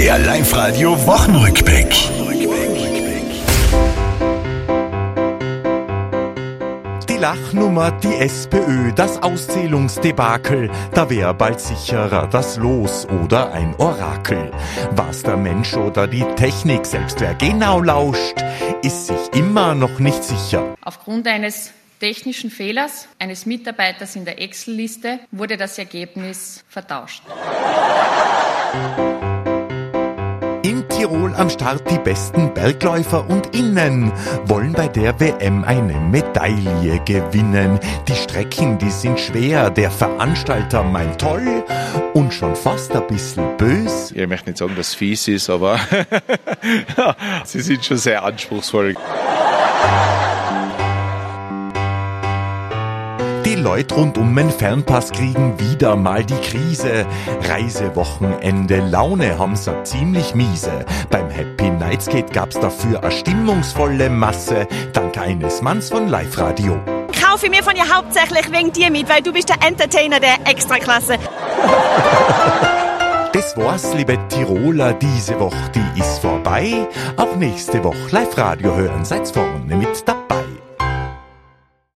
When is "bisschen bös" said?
43.06-44.12